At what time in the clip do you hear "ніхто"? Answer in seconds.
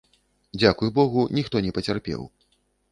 1.41-1.65